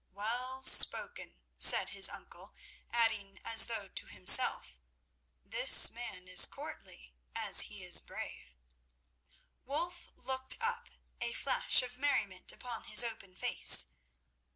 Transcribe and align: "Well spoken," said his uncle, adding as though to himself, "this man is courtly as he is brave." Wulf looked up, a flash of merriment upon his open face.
"Well 0.15 0.63
spoken," 0.63 1.43
said 1.59 1.89
his 1.89 2.09
uncle, 2.09 2.55
adding 2.91 3.37
as 3.45 3.67
though 3.67 3.87
to 3.87 4.07
himself, 4.07 4.79
"this 5.45 5.91
man 5.91 6.27
is 6.27 6.47
courtly 6.47 7.13
as 7.35 7.61
he 7.69 7.83
is 7.83 8.01
brave." 8.01 8.57
Wulf 9.63 10.09
looked 10.15 10.57
up, 10.59 10.87
a 11.19 11.33
flash 11.33 11.83
of 11.83 11.99
merriment 11.99 12.51
upon 12.51 12.85
his 12.85 13.03
open 13.03 13.35
face. 13.35 13.89